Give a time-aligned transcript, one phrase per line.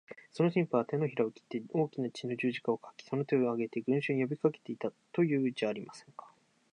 [0.31, 6.25] その神父は、てのひらを切って大きな血の十字架を書き、その手を上げて、群集に呼びかけていた、というじゃありませんか。